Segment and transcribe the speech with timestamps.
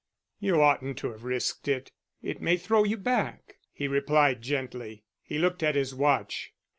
[0.39, 1.91] "You oughtn't to have risked it.
[2.23, 5.03] It may throw you back," he replied, gently.
[5.21, 6.55] He looked at his watch.